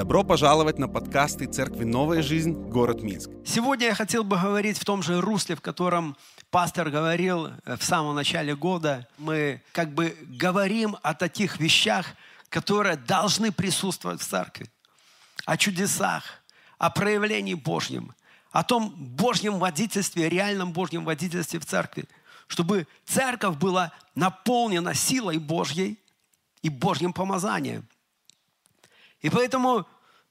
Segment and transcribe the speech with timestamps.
[0.00, 2.54] Добро пожаловать на подкасты Церкви «Новая жизнь.
[2.54, 3.28] Город Минск».
[3.44, 6.16] Сегодня я хотел бы говорить в том же русле, в котором
[6.50, 9.06] пастор говорил э, в самом начале года.
[9.18, 12.06] Мы как бы говорим о таких вещах,
[12.48, 14.70] которые должны присутствовать в церкви.
[15.44, 16.24] О чудесах,
[16.78, 18.14] о проявлении Божьем,
[18.52, 22.06] о том Божьем водительстве, реальном Божьем водительстве в церкви.
[22.46, 25.98] Чтобы церковь была наполнена силой Божьей
[26.62, 27.86] и Божьим помазанием.
[29.22, 29.86] И поэтому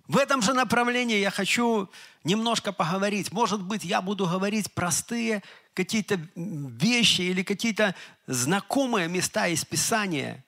[0.08, 1.90] в этом же направлении я хочу
[2.24, 3.32] немножко поговорить.
[3.32, 10.44] Может быть, я буду говорить простые какие-то вещи или какие-то знакомые места из Писания.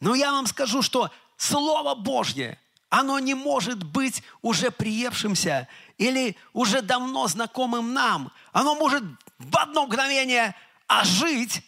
[0.00, 6.82] Но я вам скажу, что Слово Божье, оно не может быть уже приевшимся или уже
[6.82, 8.32] давно знакомым нам.
[8.52, 9.02] Оно может
[9.38, 10.54] в одно мгновение
[10.86, 11.62] ожить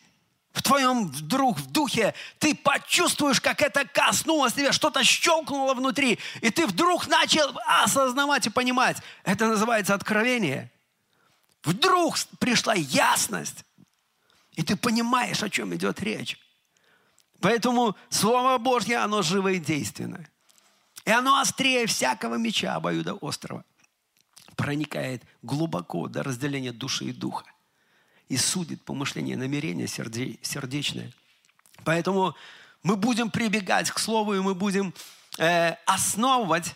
[0.57, 6.51] в твоем вдруг в духе, ты почувствуешь, как это коснулось тебя, что-то щелкнуло внутри, и
[6.51, 8.97] ты вдруг начал осознавать и понимать.
[9.23, 10.73] Это называется откровение.
[11.63, 13.67] Вдруг пришла ясность,
[14.53, 16.39] и ты понимаешь, о чем идет речь.
[17.41, 20.27] Поэтому Слово Божье, оно живо и действенно.
[21.05, 23.63] И оно острее всякого меча обоюда острова.
[24.57, 27.45] Проникает глубоко до разделения души и духа
[28.29, 31.13] и судит помышление, намерение серде, сердечное.
[31.85, 32.35] Поэтому
[32.83, 34.95] мы будем прибегать к Слову, и мы будем
[35.39, 36.75] э, основывать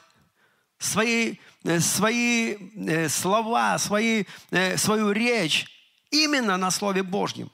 [0.79, 5.67] свои, э, свои э, слова, свои, э, свою речь
[6.11, 7.51] именно на Слове Божьем.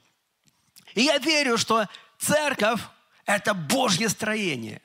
[0.95, 1.87] И я верю, что
[2.19, 2.81] церковь–
[3.27, 4.81] это Божье строение.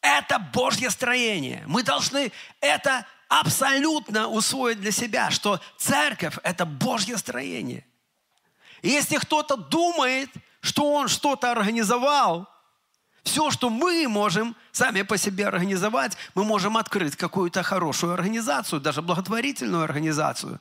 [0.00, 1.62] Это Божье строение.
[1.66, 3.06] Мы должны это
[3.40, 7.86] абсолютно усвоить для себя, что церковь– это Божье строение.
[8.82, 10.28] И если кто-то думает,
[10.60, 12.46] что он что-то организовал,
[13.22, 19.00] все, что мы можем сами по себе организовать, мы можем открыть какую-то хорошую организацию, даже
[19.00, 20.60] благотворительную организацию.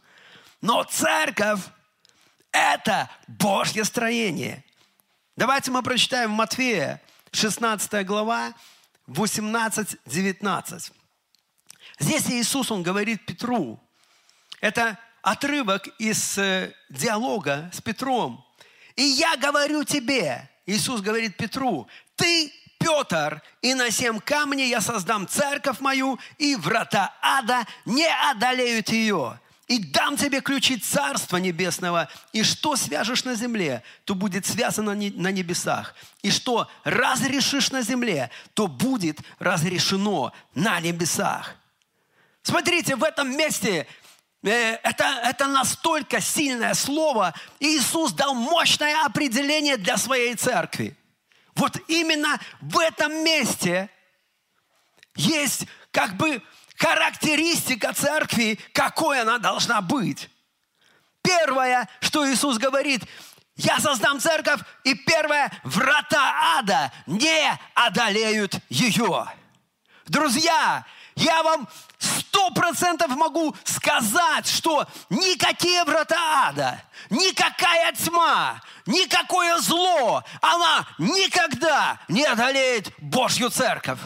[0.61, 1.59] Но церковь–
[2.53, 4.63] это Божье строение.
[5.35, 7.01] Давайте мы прочитаем Матфея,
[7.34, 8.53] 16 глава,
[9.07, 10.91] 18-19.
[12.01, 13.79] Здесь Иисус, Он говорит Петру.
[14.59, 18.44] Это отрывок из э, диалога с Петром.
[18.95, 25.28] «И я говорю тебе», Иисус говорит Петру, «ты Петр, и на семь камней я создам
[25.28, 29.40] церковь мою, и врата ада не одолеют ее.
[29.67, 35.31] И дам тебе ключи Царства Небесного, и что свяжешь на земле, то будет связано на
[35.31, 35.95] небесах.
[36.23, 41.56] И что разрешишь на земле, то будет разрешено на небесах.
[42.44, 43.88] Смотрите, в этом месте
[44.44, 47.34] э, это, это настолько сильное слово.
[47.59, 50.97] Иисус дал мощное определение для своей церкви.
[51.56, 53.90] Вот именно в этом месте
[55.16, 56.41] есть как бы
[56.78, 60.29] характеристика церкви, какой она должна быть.
[61.22, 63.03] Первое, что Иисус говорит,
[63.56, 69.28] я создам церковь, и первое, врата ада не одолеют ее.
[70.08, 70.84] Друзья,
[71.16, 71.69] я вам
[72.01, 82.25] сто процентов могу сказать, что никакие врата ада, никакая тьма, никакое зло, она никогда не
[82.25, 84.00] одолеет Божью церковь.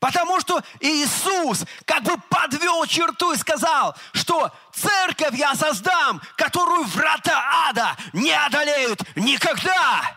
[0.00, 7.68] Потому что Иисус как бы подвел черту и сказал, что церковь я создам, которую врата
[7.68, 10.16] ада не одолеют никогда.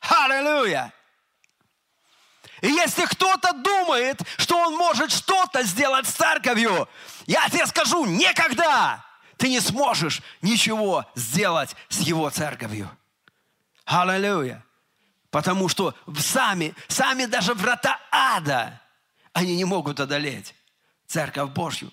[0.00, 0.90] Аллилуйя!
[2.60, 6.88] И если кто-то думает, что он может что-то сделать с церковью,
[7.26, 9.04] я тебе скажу, никогда
[9.36, 12.90] ты не сможешь ничего сделать с его церковью.
[13.86, 14.64] Аллилуйя.
[15.30, 18.80] Потому что сами, сами даже врата ада,
[19.32, 20.54] они не могут одолеть
[21.06, 21.92] церковь Божью.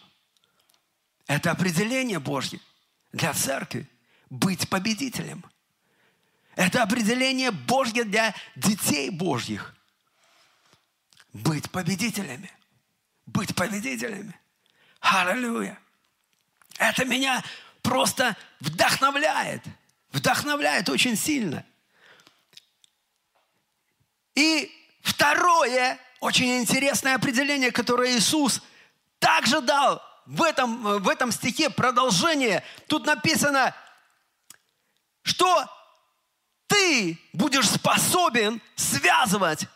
[1.28, 2.60] Это определение Божье
[3.14, 3.88] для церкви
[4.30, 5.46] быть победителем.
[6.56, 9.77] Это определение Божье для детей Божьих
[11.34, 12.52] быть победителями.
[13.26, 14.40] Быть победителями.
[15.00, 15.80] Аллилуйя.
[16.78, 17.44] Это меня
[17.82, 19.64] просто вдохновляет.
[20.12, 21.66] Вдохновляет очень сильно.
[24.36, 28.62] И второе, очень интересное определение, которое Иисус
[29.20, 32.64] также дал в этом, в этом стихе, продолжение.
[32.88, 33.76] Тут написано,
[35.24, 35.66] что
[36.68, 39.68] ты будешь способен связывать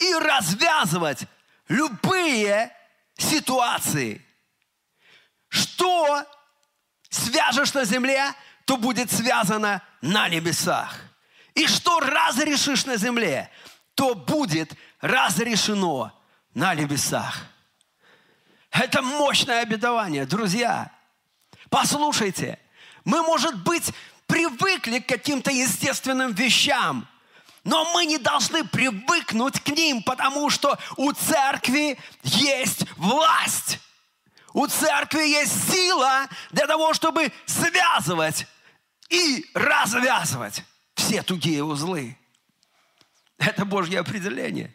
[0.00, 1.26] и развязывать
[1.68, 2.74] любые
[3.16, 4.24] ситуации.
[5.48, 6.24] Что
[7.08, 10.96] свяжешь на земле, то будет связано на небесах.
[11.54, 13.50] И что разрешишь на земле,
[13.94, 16.12] то будет разрешено
[16.54, 17.38] на небесах.
[18.70, 20.90] Это мощное обетование, друзья.
[21.68, 22.58] Послушайте,
[23.04, 23.92] мы, может быть,
[24.26, 27.08] привыкли к каким-то естественным вещам,
[27.64, 33.78] но мы не должны привыкнуть к ним, потому что у церкви есть власть.
[34.52, 38.46] У церкви есть сила для того, чтобы связывать
[39.08, 40.64] и развязывать
[40.94, 42.16] все тугие узлы.
[43.38, 44.74] Это Божье определение.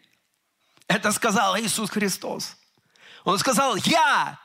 [0.88, 2.56] Это сказал Иисус Христос.
[3.24, 4.38] Он сказал, я,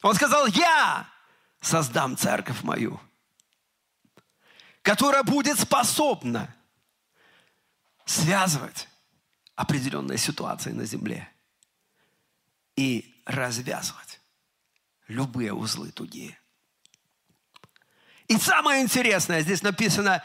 [0.00, 1.06] он сказал, я
[1.60, 3.00] создам церковь мою,
[4.82, 6.54] которая будет способна
[8.12, 8.88] связывать
[9.56, 11.28] определенные ситуации на земле
[12.76, 14.20] и развязывать
[15.08, 16.38] любые узлы тугие.
[18.28, 20.22] И самое интересное, здесь написано,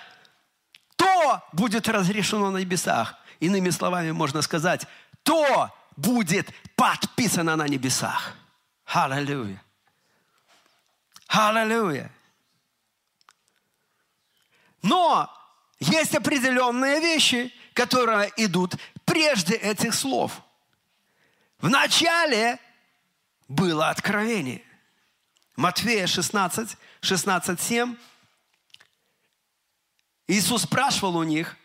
[0.96, 3.16] то будет разрешено на небесах.
[3.40, 4.86] Иными словами можно сказать,
[5.24, 8.36] то будет подписано на небесах.
[8.86, 9.62] Аллилуйя.
[11.28, 12.12] Аллилуйя.
[14.82, 15.30] Но
[15.80, 18.76] есть определенные вещи, которые идут
[19.06, 20.42] прежде этих слов.
[21.60, 22.60] В начале
[23.48, 24.64] было откровение.
[25.56, 27.96] Матфея 16, 16, 7.
[30.28, 31.56] Иисус спрашивал у них,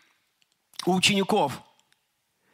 [0.85, 1.59] у учеников,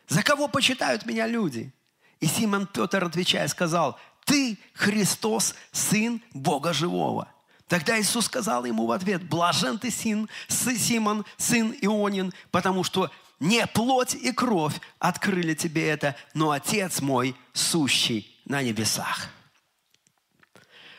[0.08, 1.74] за кого почитают меня люди?
[2.22, 7.28] И Симон Петр, отвечая, сказал, ты Христос, Сын Бога Живого.
[7.68, 13.66] Тогда Иисус сказал ему в ответ, блажен ты, сын, Симон, сын Ионин, потому что не
[13.68, 19.30] плоть и кровь открыли тебе это, но Отец мой, сущий на небесах.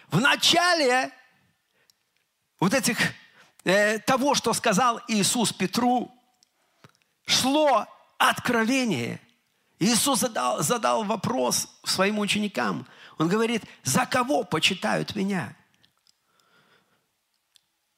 [0.08, 1.12] В начале
[2.58, 2.98] вот этих,
[3.64, 6.12] э, того, что сказал Иисус Петру,
[7.26, 7.86] шло
[8.18, 9.20] откровение.
[9.78, 12.86] Иисус задал, задал вопрос своим ученикам.
[13.18, 15.56] Он говорит, за кого почитают меня?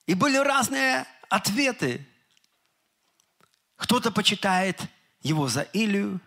[0.06, 2.06] И были разные ответы.
[3.82, 4.80] Кто-то почитает
[5.20, 6.20] его за Илию,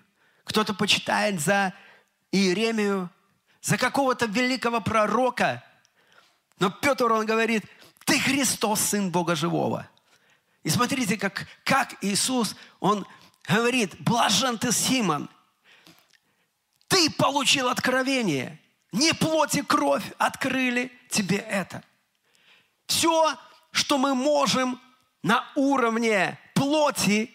[0.44, 1.74] кто-то почитает за
[2.32, 3.10] Иеремию,
[3.62, 5.64] за какого-то великого пророка–
[6.60, 7.66] но Петр, он говорит,
[8.06, 9.90] ты Христос, Сын Бога Живого.
[10.64, 13.06] И смотрите, как, как Иисус, он
[13.48, 15.30] говорит, блажен ты, Симон,
[16.88, 18.60] ты получил откровение.
[18.92, 21.84] Не плоть и кровь открыли тебе это.
[22.88, 23.36] Все,
[23.72, 24.80] что мы можем
[25.22, 27.32] на уровне плоти,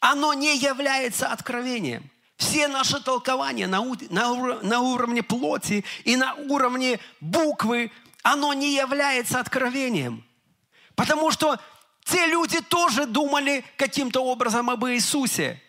[0.00, 2.10] оно не является откровением.
[2.36, 7.90] Все наши толкования на, на, на уровне плоти и на уровне буквы,
[8.22, 10.24] оно не является откровением.
[10.94, 11.58] Потому что
[12.04, 15.60] те люди тоже думали каким-то образом об Иисусе.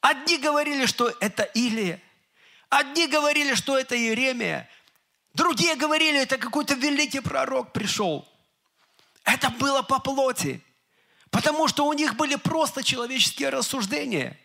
[0.00, 2.00] Одни говорили, что это Илия.
[2.70, 4.68] Одни говорили, что это Иеремия.
[5.34, 8.26] Другие говорили, это какой-то великий пророк пришел.
[9.24, 10.62] Это было по плоти.
[11.30, 14.38] Потому что у них были просто человеческие рассуждения.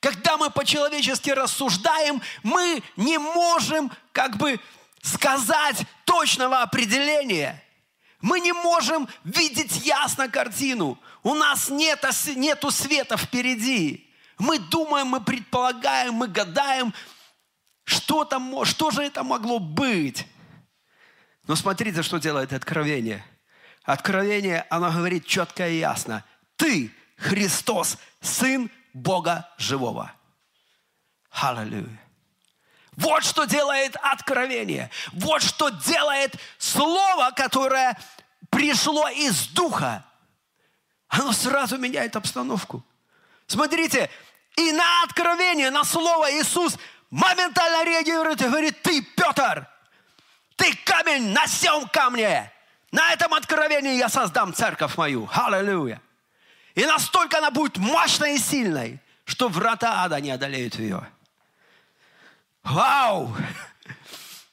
[0.00, 4.60] Когда мы по-человечески рассуждаем, мы не можем как бы
[5.02, 7.62] сказать точного определения.
[8.20, 10.98] Мы не можем видеть ясно картину.
[11.22, 12.04] У нас нет,
[12.36, 14.10] нету света впереди.
[14.38, 16.92] Мы думаем, мы предполагаем, мы гадаем,
[17.84, 20.26] что, там, что же это могло быть.
[21.46, 23.24] Но смотрите, что делает откровение.
[23.82, 26.24] Откровение, оно говорит четко и ясно.
[26.64, 30.10] Ты, Христос, Сын Бога Живого.
[31.30, 32.00] Аллилуйя.
[32.92, 34.90] Вот что делает откровение.
[35.12, 37.98] Вот что делает слово, которое
[38.48, 40.06] пришло из духа.
[41.08, 42.82] Оно сразу меняет обстановку.
[43.46, 44.08] Смотрите,
[44.56, 46.78] и на откровение, на слово Иисус
[47.10, 49.68] моментально реагирует и говорит, ты, Петр,
[50.56, 52.50] ты камень на всем камне.
[52.90, 55.28] На этом откровении я создам церковь мою.
[55.30, 56.00] Аллилуйя.
[56.74, 61.06] И настолько она будет мощной и сильной, что врата ада не одолеют ее.
[62.62, 63.34] Вау!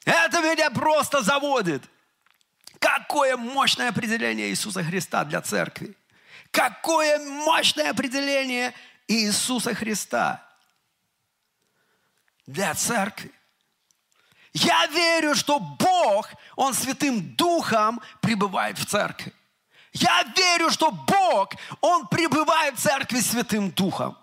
[0.04, 1.82] Это меня просто заводит.
[2.78, 5.96] Какое мощное определение Иисуса Христа для церкви.
[6.50, 8.74] Какое мощное определение
[9.08, 10.44] Иисуса Христа
[12.46, 13.32] для церкви.
[14.52, 19.32] Я верю, что Бог, Он Святым Духом пребывает в церкви.
[19.92, 24.16] Я верю, что Бог, Он пребывает в церкви Святым Духом.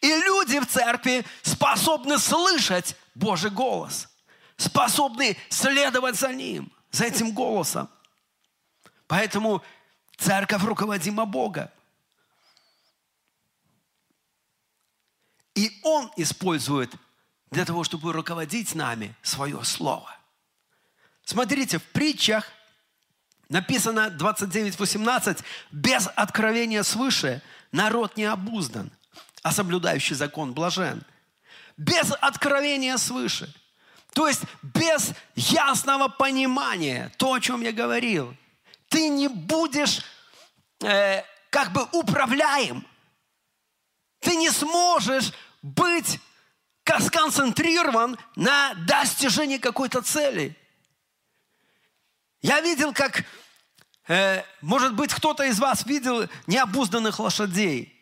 [0.00, 4.08] И люди в церкви способны слышать Божий голос,
[4.56, 7.88] способны следовать за Ним, за этим голосом.
[9.06, 9.62] Поэтому
[10.18, 11.72] церковь руководима Бога.
[15.54, 16.94] И Он использует
[17.50, 20.14] для того, чтобы руководить нами свое слово.
[21.24, 22.46] Смотрите, в притчах
[23.48, 28.90] написано 29.18, без откровения свыше народ не обуздан,
[29.42, 31.02] а соблюдающий закон блажен.
[31.76, 33.52] Без откровения свыше.
[34.12, 38.34] То есть без ясного понимания, то, о чем я говорил,
[38.88, 40.02] ты не будешь
[40.82, 42.84] э, как бы управляем.
[44.20, 46.18] Ты не сможешь быть
[47.00, 50.56] сконцентрирован на достижении какой-то цели.
[52.40, 53.24] Я видел, как,
[54.06, 57.94] э, может быть, кто-то из вас видел необузданных лошадей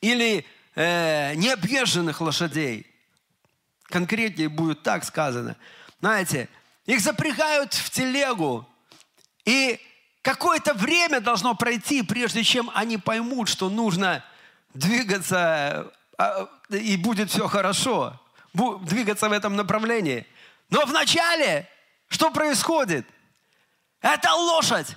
[0.00, 2.86] или э, необъезженных лошадей.
[3.84, 5.56] Конкретнее будет так сказано.
[6.00, 6.48] Знаете,
[6.86, 8.66] их запрягают в телегу,
[9.44, 9.78] и
[10.22, 14.24] какое-то время должно пройти, прежде чем они поймут, что нужно
[14.72, 18.18] двигаться, а, и будет все хорошо,
[18.54, 20.26] двигаться в этом направлении.
[20.70, 21.68] Но вначале
[22.08, 23.06] что происходит?
[24.02, 24.96] Это лошадь.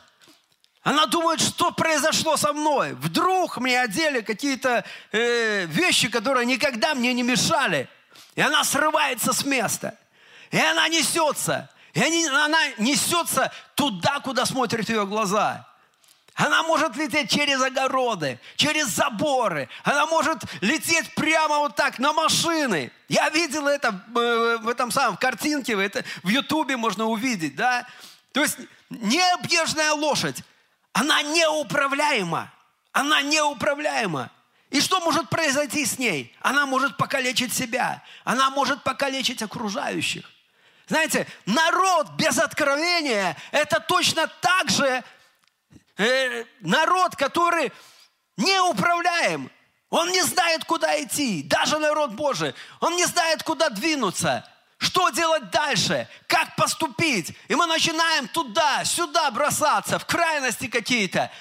[0.83, 2.93] Она думает, что произошло со мной.
[2.93, 7.89] Вдруг мне одели какие-то э, вещи, которые никогда мне не мешали.
[8.35, 9.97] И она срывается с места.
[10.51, 11.69] И она несется.
[11.93, 15.67] И они, она несется туда, куда смотрят ее глаза.
[16.35, 19.69] Она может лететь через огороды, через заборы.
[19.83, 22.91] Она может лететь прямо вот так на машины.
[23.07, 27.87] Я видел это э, в этом самом в картинке, это в Ютубе можно увидеть, да.
[28.35, 28.57] То есть
[28.89, 30.43] необъезженная лошадь,
[30.91, 32.51] она неуправляема.
[32.91, 34.29] Она неуправляема.
[34.71, 36.35] И что может произойти с ней?
[36.41, 38.03] Она может покалечить себя.
[38.25, 40.29] Она может покалечить окружающих.
[40.87, 45.01] Знаете, народ без откровения– это точно так же
[45.95, 47.71] э, народ, который
[48.35, 49.49] не управляем.
[49.89, 51.41] Он не знает, куда идти.
[51.43, 52.53] Даже народ Божий.
[52.81, 54.45] Он не знает, куда двинуться.
[54.77, 56.07] Что делать дальше?
[56.27, 57.35] Как поступить?
[57.47, 61.31] И мы начинаем туда, сюда бросаться, в крайности какие-то.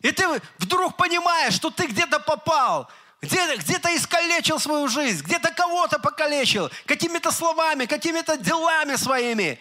[0.00, 0.26] И ты
[0.58, 2.90] вдруг понимаешь, что ты где-то попал–
[3.22, 9.60] где, где-то искалечил свою жизнь, где-то кого-то покалечил, какими-то словами, какими-то делами своими.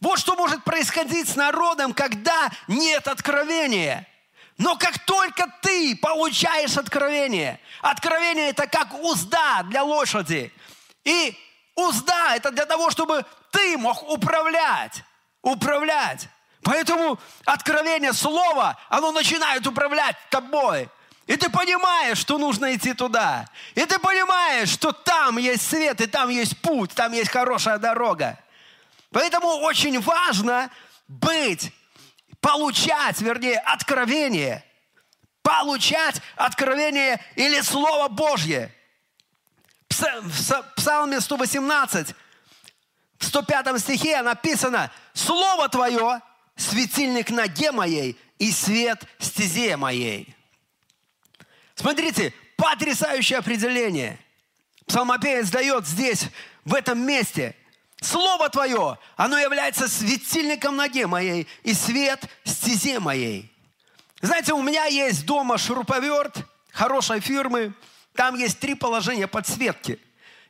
[0.00, 4.06] Вот что может происходить с народом, когда нет откровения.
[4.58, 10.52] Но как только ты получаешь откровение, откровение это как узда для лошади.
[11.04, 11.38] И
[11.78, 15.02] узда это для того, чтобы ты мог управлять.
[15.42, 16.28] Управлять.
[16.62, 20.88] Поэтому откровение слова, оно начинает управлять тобой.
[21.26, 23.46] И ты понимаешь, что нужно идти туда.
[23.74, 28.38] И ты понимаешь, что там есть свет, и там есть путь, там есть хорошая дорога.
[29.12, 30.70] Поэтому очень важно
[31.06, 31.72] быть,
[32.40, 34.64] получать, вернее, откровение.
[35.42, 38.74] Получать откровение или Слово Божье.
[39.98, 42.14] В Псалме 118,
[43.18, 46.20] в 105 стихе написано, «Слово Твое–
[46.56, 50.34] светильник ноге моей и свет стезе моей».
[51.74, 54.18] Смотрите, потрясающее определение.
[54.86, 56.26] Псалмопевец дает здесь,
[56.64, 57.56] в этом месте.
[58.00, 63.52] Слово Твое, оно является светильником ноге моей и свет стезе моей.
[64.20, 66.36] Знаете, у меня есть дома шуруповерт
[66.72, 67.74] хорошей фирмы.
[68.18, 70.00] Там есть три положения подсветки.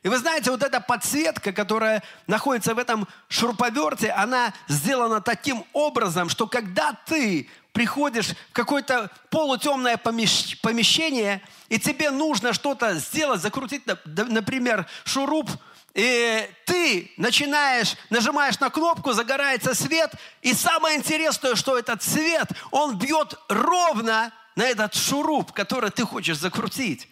[0.01, 6.29] И вы знаете, вот эта подсветка, которая находится в этом шуруповерте, она сделана таким образом,
[6.29, 14.87] что когда ты приходишь в какое-то полутемное помещение, и тебе нужно что-то сделать, закрутить, например,
[15.03, 15.51] шуруп,
[15.93, 20.11] и ты начинаешь, нажимаешь на кнопку, загорается свет,
[20.41, 26.39] и самое интересное, что этот свет, он бьет ровно на этот шуруп, который ты хочешь
[26.39, 27.07] закрутить.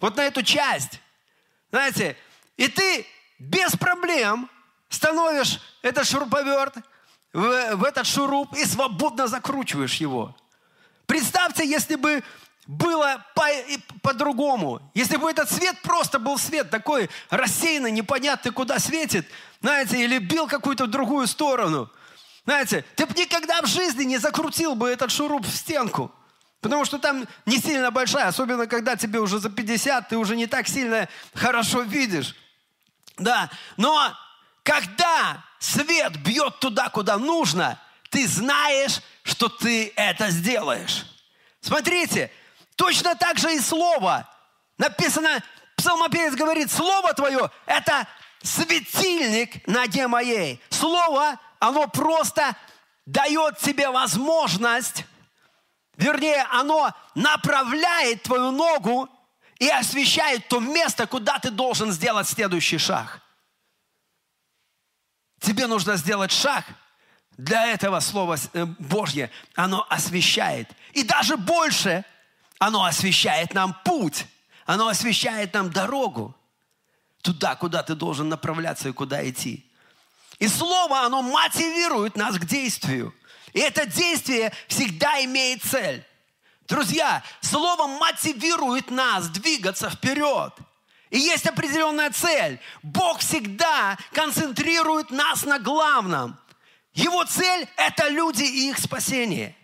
[0.00, 1.00] Вот на эту часть.
[1.70, 2.16] Знаете,
[2.56, 3.06] и ты
[3.38, 4.50] без проблем
[4.88, 6.76] становишь этот шуруповерт,
[7.32, 10.34] в, в этот шуруп и свободно закручиваешь его.
[11.06, 12.22] Представьте, если бы
[12.66, 13.46] было по,
[14.02, 14.80] по-другому.
[14.94, 19.26] Если бы этот свет просто был свет такой рассеянный, непонятный, куда светит,
[19.60, 21.90] знаете, или бил какую-то другую сторону.
[22.44, 26.12] Знаете, ты бы никогда в жизни не закрутил бы этот шуруп в стенку.
[26.66, 30.48] Потому что там не сильно большая, особенно когда тебе уже за 50, ты уже не
[30.48, 32.34] так сильно хорошо видишь.
[33.18, 34.12] Да, но
[34.64, 37.80] когда свет бьет туда, куда нужно,
[38.10, 41.06] ты знаешь, что ты это сделаешь.
[41.60, 42.32] Смотрите,
[42.74, 44.28] точно так же и слово.
[44.76, 45.44] Написано,
[45.76, 48.08] псалмопевец говорит, слово твое– это
[48.42, 50.60] светильник на ноге моей.
[50.70, 52.56] Слово, оно просто
[53.06, 55.04] дает тебе возможность,
[55.96, 59.08] вернее, оно направляет твою ногу
[59.58, 63.22] и освещает то место, куда ты должен сделать следующий шаг.
[65.40, 66.64] Тебе нужно сделать шаг.
[67.36, 70.70] Для этого Слово э, Божье, оно освещает.
[70.92, 72.04] И даже больше,
[72.58, 74.26] оно освещает нам путь.
[74.64, 76.34] Оно освещает нам дорогу.
[77.22, 79.70] Туда, куда ты должен направляться и куда идти.
[80.38, 83.14] И Слово, оно мотивирует нас к действию.
[83.56, 86.04] И это действие всегда имеет цель.
[86.68, 90.52] Друзья, Слово мотивирует нас двигаться вперед.
[91.08, 92.60] И есть определенная цель.
[92.82, 96.38] Бог всегда концентрирует нас на главном.
[96.92, 99.56] Его цель– это люди и их спасение.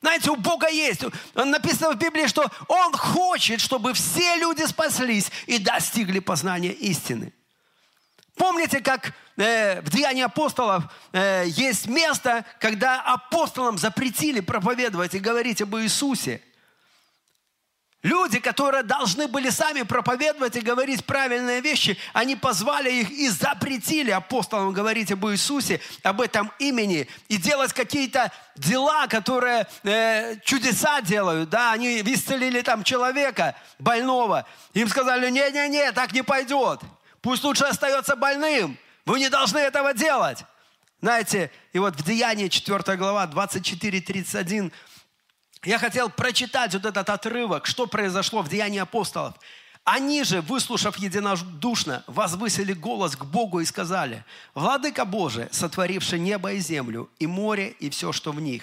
[0.00, 5.58] Знаете, у Бога есть, написано в Библии, что Он хочет, чтобы все люди спаслись и
[5.58, 7.32] достигли познания истины.
[8.36, 15.62] Помните, как э, в Деянии апостолов э, есть место, когда апостолам запретили проповедовать и говорить
[15.62, 16.42] об Иисусе–
[18.02, 24.10] Люди, которые должны были сами проповедовать и говорить правильные вещи, они позвали их и запретили
[24.10, 31.48] апостолам говорить об Иисусе, об этом имени и делать какие-то дела, которые э, чудеса делают.
[31.48, 31.70] Да?
[31.70, 34.46] Они исцелили там человека больного.
[34.74, 36.80] Им сказали, не-не-не, так не пойдет.
[37.22, 38.76] Пусть лучше остается больным.
[39.06, 40.44] Вы не должны этого делать.
[41.00, 44.72] Знаете, и вот в Деянии 4 глава 24-31
[45.64, 49.34] я хотел прочитать вот этот отрывок, что произошло в Деянии апостолов.
[49.84, 54.24] Они же, выслушав единодушно, возвысили голос к Богу и сказали,
[54.54, 58.62] «Владыка Божий, сотворивший небо и землю, и море, и все, что в них,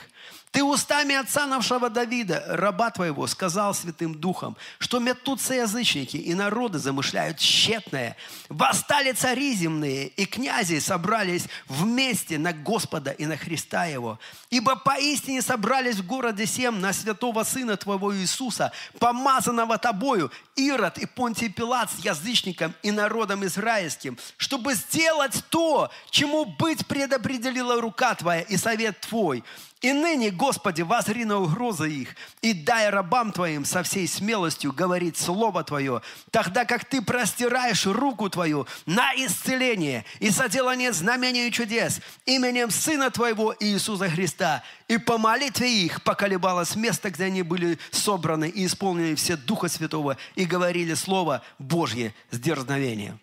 [0.52, 6.80] ты устами отца нашего Давида, раба твоего, сказал Святым Духом, что метутся язычники и народы
[6.80, 8.18] замышляют тщетное.
[8.50, 14.20] Восстали цари земные и князи собрались вместе на Господа и на Христа Его.
[14.50, 21.06] Ибо поистине собрались в городе Сем на святого Сына Твоего Иисуса, помазанного Тобою, Ирод и
[21.06, 28.42] Понтий Пилат с язычником и народом израильским, чтобы сделать то, чему быть предопределила рука Твоя
[28.42, 29.44] и совет Твой,
[29.82, 35.18] и ныне, Господи, возри на угрозы их, и дай рабам Твоим со всей смелостью говорить
[35.18, 42.02] Слово Твое, тогда как Ты простираешь руку Твою на исцеление и соделание знамений и чудес
[42.26, 44.64] именем Сына Твоего Иисуса Христа.
[44.90, 50.18] И по молитве их поколебалось место, где они были собраны и исполнили все Духа Святого
[50.36, 53.20] и говорили Слово Божье с дерзновением.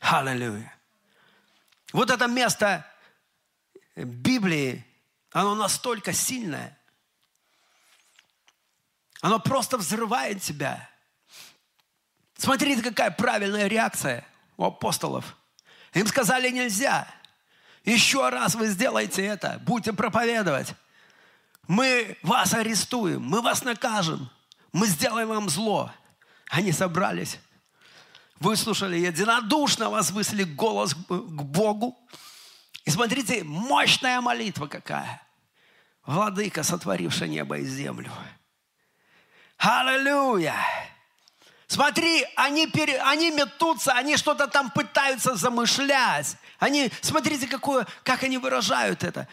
[0.00, 0.74] Аллилуйя.
[1.92, 2.84] Вот это место
[3.94, 4.84] Библии,
[5.36, 6.78] оно настолько сильное.
[9.20, 10.88] Оно просто взрывает тебя.
[12.38, 15.36] Смотрите, какая правильная реакция у апостолов.
[15.92, 17.06] Им сказали нельзя.
[17.84, 20.72] Еще раз вы сделаете это, будете проповедовать.
[21.68, 24.30] Мы вас арестуем, мы вас накажем,
[24.72, 25.92] мы сделаем вам зло.
[26.48, 27.38] Они собрались,
[28.40, 31.94] выслушали единодушно, возвысили голос к Богу.
[32.86, 35.25] И смотрите, мощная молитва какая.
[36.06, 38.10] Владыка, сотворивший небо и землю.
[39.58, 40.54] Аллилуйя!
[41.66, 46.36] Смотри, они, пере, они метутся, они что-то там пытаются замышлять.
[46.60, 49.26] Они, смотрите, какое, как они выражают это.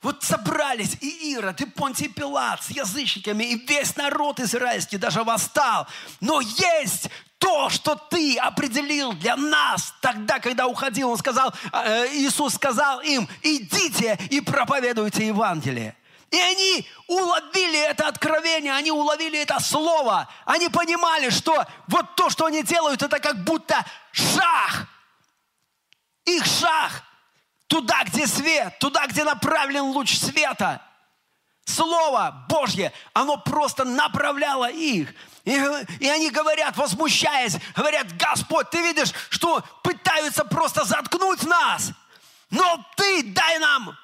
[0.00, 5.86] Вот собрались и Ирод, и Понтий Пилат с язычниками, и весь народ израильский даже восстал.
[6.20, 11.10] Но есть то, что ты определил для нас тогда, когда уходил.
[11.10, 15.94] Он сказал, э, Иисус сказал им, идите и проповедуйте Евангелие.
[16.36, 20.28] И они уловили это откровение, они уловили это слово.
[20.44, 24.86] Они понимали, что вот то, что они делают, это как будто шаг.
[26.26, 27.04] Их шаг
[27.68, 30.82] туда, где свет, туда, где направлен луч света.
[31.64, 35.14] Слово Божье, оно просто направляло их.
[35.44, 35.58] И,
[36.00, 41.92] и они говорят, возмущаясь, говорят, Господь, ты видишь, что пытаются просто заткнуть нас.
[42.50, 43.96] Но ты дай нам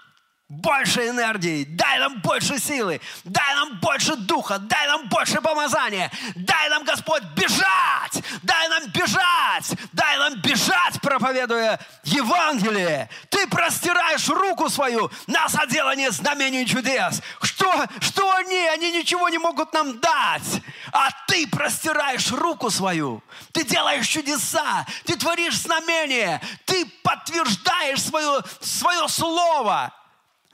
[0.52, 6.68] больше энергии, дай нам больше силы, дай нам больше духа, дай нам больше помазания, дай
[6.68, 13.08] нам, Господь, бежать, дай нам бежать, дай нам бежать, проповедуя Евангелие.
[13.30, 17.22] Ты простираешь руку свою на соделание знамений чудес.
[17.40, 18.68] Что, что они?
[18.68, 20.62] Они ничего не могут нам дать.
[20.92, 23.22] А ты простираешь руку свою.
[23.52, 29.94] Ты делаешь чудеса, ты творишь знамения, ты подтверждаешь свое, свое слово.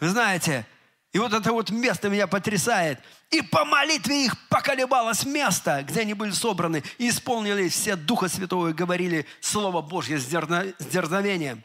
[0.01, 0.67] Вы знаете,
[1.13, 3.01] и вот это вот место меня потрясает.
[3.31, 8.69] И по молитве их поколебалось место, где они были собраны, и исполнили все Духа Святого
[8.69, 11.65] и говорили Слово Божье с, дерзновением.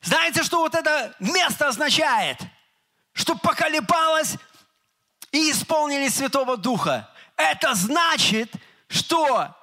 [0.00, 2.38] Знаете, что вот это место означает?
[3.12, 4.36] Что поколебалось
[5.32, 7.10] и исполнили Святого Духа.
[7.36, 8.52] Это значит,
[8.88, 9.54] что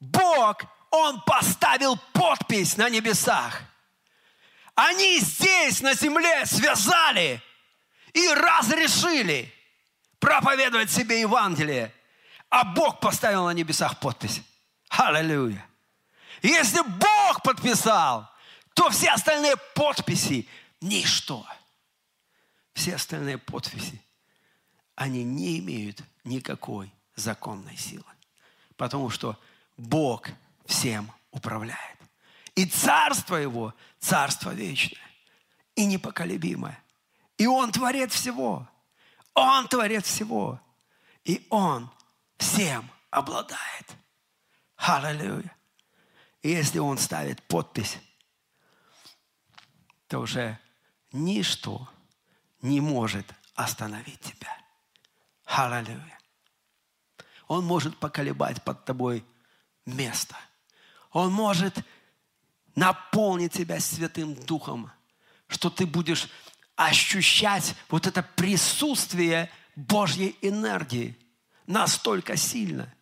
[0.00, 3.62] Бог, Он поставил подпись на небесах.
[4.74, 7.42] Они здесь, на земле, связали
[8.12, 9.52] и разрешили
[10.18, 11.92] проповедовать себе Евангелие.
[12.48, 14.42] А Бог поставил на небесах подпись.
[14.88, 15.66] Аллилуйя.
[16.42, 18.28] Если Бог подписал,
[18.74, 20.48] то все остальные подписи–
[20.82, 21.46] ничто.
[22.74, 24.00] Все остальные подписи,
[24.94, 28.04] они не имеют никакой законной силы.
[28.76, 29.38] Потому что
[29.76, 30.28] Бог
[30.66, 31.98] всем управляет.
[32.54, 35.00] И царство Его– царство вечное
[35.74, 36.82] и непоколебимое.
[37.38, 38.68] И Он творит всего.
[39.34, 40.60] Он творит всего.
[41.24, 41.90] И Он
[42.36, 43.96] всем обладает.
[44.76, 45.56] Аллилуйя.
[46.42, 47.98] И если Он ставит подпись,
[50.08, 50.58] то уже
[51.12, 51.88] ничто
[52.60, 54.56] не может остановить тебя.
[55.44, 56.18] Аллилуйя.
[57.48, 59.24] Он может поколебать под тобой
[59.86, 60.36] место.
[61.10, 61.84] Он может
[62.74, 64.90] наполнить тебя Святым Духом,
[65.48, 66.28] что ты будешь
[66.76, 71.16] ощущать вот это присутствие Божьей энергии
[71.66, 72.92] настолько сильно,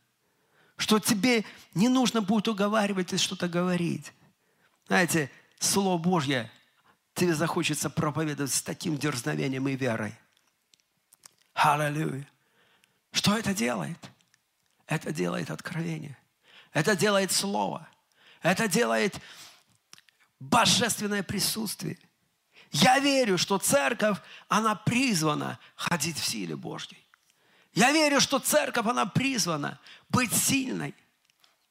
[0.76, 4.12] что тебе не нужно будет уговаривать и что-то говорить.
[4.86, 6.50] Знаете, Слово Божье
[7.14, 10.14] тебе захочется проповедовать с таким дерзновением и верой.
[11.54, 12.26] Аллилуйя.
[13.12, 13.98] Что это делает?
[14.86, 16.16] Это делает откровение.
[16.72, 17.86] Это делает Слово.
[18.42, 19.20] Это делает
[20.40, 21.98] божественное присутствие.
[22.72, 26.98] Я верю, что церковь, она призвана ходить в силе Божьей.
[27.72, 30.94] Я верю, что церковь, она призвана быть сильной,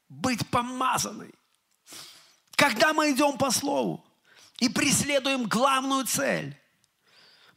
[0.08, 1.34] быть помазанной.
[2.56, 4.06] Когда мы идем по Слову
[4.60, 6.58] и преследуем главную цель,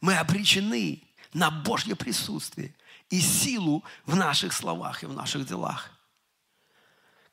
[0.01, 1.01] мы обречены
[1.33, 2.73] на Божье присутствие
[3.09, 5.91] и силу в наших словах и в наших делах.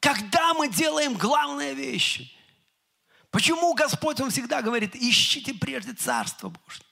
[0.01, 2.33] Когда мы делаем главные вещи–
[3.31, 6.85] Почему Господь, Он всегда говорит, ищите прежде Царство Божье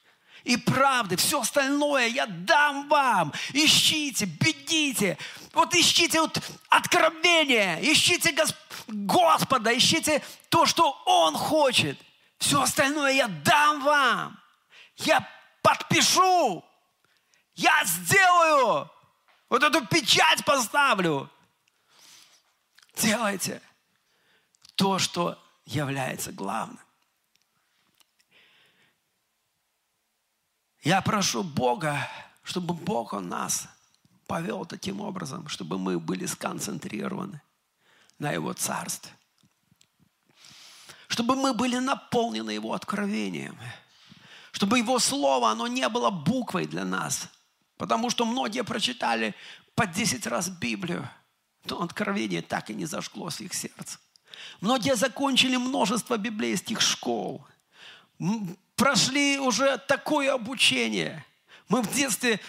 [0.48, 3.34] и правды, все остальное я дам вам.
[3.52, 5.18] Ищите, бегите.
[5.52, 8.56] Вот ищите вот откровение, ищите Госп...
[8.86, 11.98] Господа, ищите то, что Он хочет.
[12.38, 14.40] Все остальное я дам вам.
[14.96, 15.28] Я
[15.60, 16.64] подпишу.
[17.54, 18.90] Я сделаю.
[19.50, 21.30] Вот эту печать поставлю.
[22.96, 23.60] Делайте
[24.76, 25.38] то, что
[25.68, 26.80] является главным.
[30.82, 32.08] Я прошу Бога,
[32.42, 33.68] чтобы Бог Он нас
[34.26, 37.42] повел таким образом, чтобы мы были сконцентрированы
[38.18, 39.12] на Его Царстве.
[41.08, 43.58] Чтобы мы были наполнены Его откровением.
[44.52, 47.28] Чтобы Его Слово, оно не было буквой для нас.
[47.76, 49.34] Потому что многие прочитали
[49.74, 51.08] по 10 раз Библию,
[51.64, 53.98] но откровение так и не зажгло в их сердце.
[54.60, 57.44] Многие закончили множество библейских школ,
[58.76, 61.24] прошли уже такое обучение.
[61.68, 62.40] Мы в детстве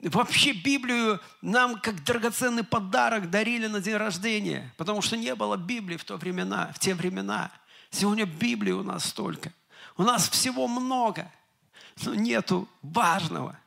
[0.00, 5.96] вообще Библию нам как драгоценный подарок дарили на день рождения, потому что не было Библии
[5.96, 7.50] в, то времена, в те времена.
[7.90, 9.52] Сегодня Библии у нас столько.
[9.96, 11.30] У нас всего много,
[12.02, 13.58] но нету важного.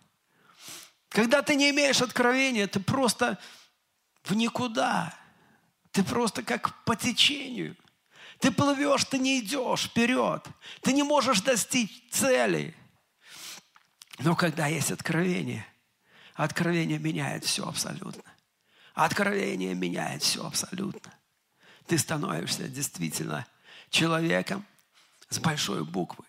[1.09, 3.37] Когда ты не имеешь откровения, ты просто
[4.23, 5.13] в никуда.
[5.93, 7.77] Ты просто как по течению.
[8.39, 10.43] Ты плывешь, ты не идешь вперед.
[10.81, 12.75] Ты не можешь достичь цели.
[14.17, 15.65] Но когда есть откровение,
[16.33, 18.23] откровение меняет все абсолютно.
[18.95, 21.13] Откровение меняет все абсолютно.
[21.85, 23.45] Ты становишься действительно
[23.91, 24.65] человеком
[25.29, 26.25] с большой буквы.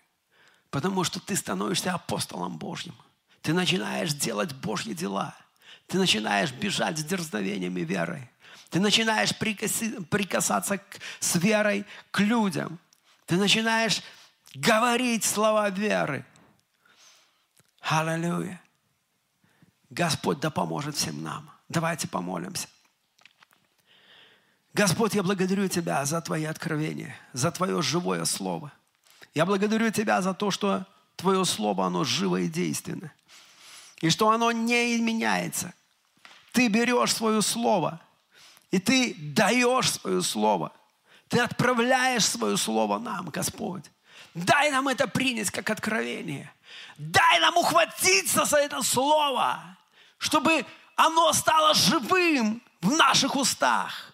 [0.68, 2.94] Потому что ты становишься апостолом Божьим.
[3.40, 5.34] Ты начинаешь делать Божьи дела.
[5.86, 8.30] Ты начинаешь бежать с дерзновением и верой.
[8.74, 10.80] Ты начинаешь прикасаться
[11.20, 12.80] с верой к людям.
[13.24, 14.02] Ты начинаешь
[14.52, 16.26] говорить слова веры.
[17.82, 18.60] Аллилуйя.
[19.90, 21.52] Господь да поможет всем нам.
[21.68, 22.66] Давайте помолимся.
[24.72, 28.72] Господь, я благодарю Тебя за Твои откровения, за Твое живое Слово.
[29.34, 30.84] Я благодарю Тебя за то, что
[31.14, 33.12] Твое Слово, оно живо и действенно.
[34.00, 35.72] И что оно не меняется.
[36.50, 38.00] Ты берешь свое Слово–
[38.70, 40.72] и ты даешь свое слово.
[41.28, 43.84] Ты отправляешь свое слово нам, Господь.
[44.34, 46.52] Дай нам это принять как откровение.
[46.96, 49.76] Дай нам ухватиться за это слово,
[50.18, 50.64] чтобы
[50.96, 54.12] оно стало живым в наших устах,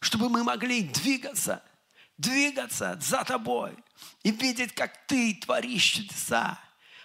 [0.00, 1.62] чтобы мы могли двигаться,
[2.18, 3.74] двигаться за тобой
[4.22, 6.58] и видеть, как ты творишь чудеса.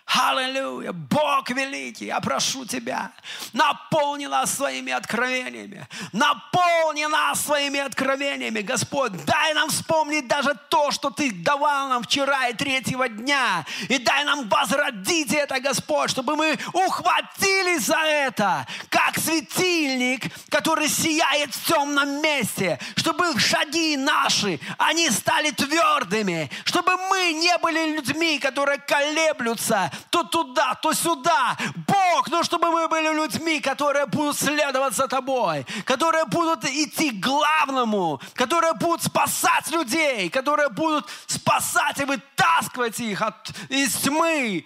[0.05, 0.91] Аллилуйя!
[0.93, 3.11] Бог великий, я прошу Тебя,
[3.53, 11.09] наполни нас своими откровениями, наполни нас своими откровениями, Господь, дай нам вспомнить даже то, что
[11.09, 16.57] Ты давал нам вчера и третьего дня, и дай нам возродить это, Господь, чтобы мы
[16.73, 25.49] ухватились за это, как светильник, который сияет в темном месте, чтобы шаги наши, они стали
[25.49, 31.57] твердыми, чтобы мы не были людьми, которые колеблются, то туда, то сюда.
[31.87, 37.25] Бог, ну чтобы мы были людьми, которые будут следовать за тобой, которые будут идти к
[37.25, 44.65] главному, которые будут спасать людей, которые будут спасать и вытаскивать их от, из тьмы.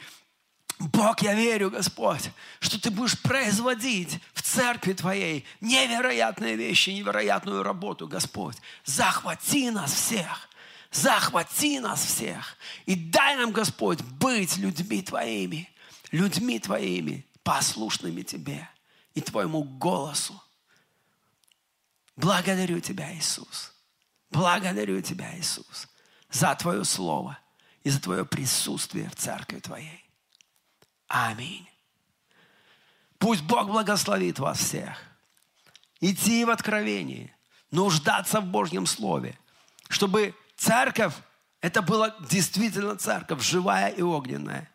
[0.80, 8.08] Бог, я верю, Господь, что Ты будешь производить в церкви Твоей невероятные вещи, невероятную работу,
[8.08, 8.56] Господь.
[8.86, 10.48] Захвати нас всех
[10.91, 15.69] захвати нас всех и дай нам, Господь, быть людьми Твоими,
[16.12, 18.67] людьми Твоими, послушными Тебе
[19.13, 20.41] и Твоему голосу.
[22.15, 23.73] Благодарю Тебя, Иисус.
[24.32, 25.88] Благодарю Тебя, Иисус,
[26.30, 27.39] за Твое Слово
[27.84, 30.04] и за Твое присутствие в Церкви Твоей.
[31.08, 31.67] Аминь.
[33.17, 34.97] Пусть Бог благословит вас всех.
[36.02, 37.34] Идти в откровении,
[37.71, 39.38] нуждаться в Божьем Слове,
[39.89, 41.13] чтобы Церковь–
[41.62, 44.69] это была действительно церковь, живая и огненная.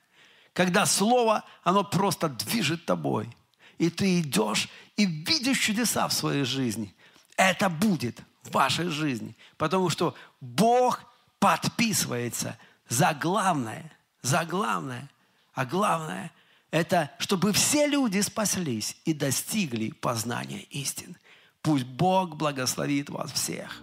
[0.55, 3.29] Когда Слово, оно просто движет тобой.
[3.77, 6.95] И ты идешь и видишь чудеса в своей жизни.
[7.37, 9.37] Это будет в вашей жизни.
[9.59, 11.05] Потому что Бог
[11.39, 12.57] подписывается
[12.89, 13.93] за главное.
[14.23, 15.11] За главное.
[15.53, 16.33] А главное–
[16.71, 21.17] это чтобы все люди спаслись и достигли познания истин.
[21.61, 23.83] Пусть Бог благословит вас всех.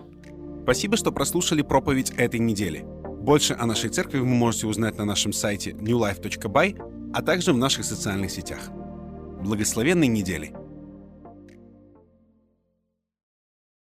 [0.64, 2.86] Спасибо, что прослушали проповедь этой недели.
[3.22, 7.86] Больше о нашей церкви вы можете узнать на нашем сайте newlife.by, а также в наших
[7.86, 8.70] социальных сетях.
[9.42, 10.54] Благословенной недели!